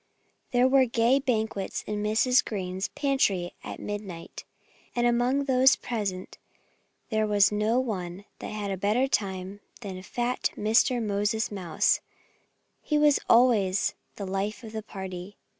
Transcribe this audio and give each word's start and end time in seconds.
There 0.49 0.67
were 0.67 0.85
gay 0.87 1.19
banquets 1.19 1.83
in 1.85 2.01
Mrs. 2.01 2.43
Green's 2.43 2.87
pantry 2.87 3.53
at 3.63 3.79
midnight. 3.79 4.43
And 4.95 5.05
among 5.05 5.43
those 5.45 5.75
present 5.75 6.39
there 7.11 7.27
was 7.27 7.51
no 7.51 7.79
one 7.79 8.25
that 8.39 8.49
had 8.49 8.71
a 8.71 8.77
better 8.77 9.07
time 9.07 9.59
than 9.81 10.01
fat 10.01 10.49
Mr. 10.57 10.99
Moses 11.03 11.51
Mouse. 11.51 11.99
He 12.81 12.97
was 12.97 13.19
always 13.29 13.93
the 14.15 14.25
life 14.25 14.63
of 14.63 14.71
the 14.71 14.81
party. 14.81 15.37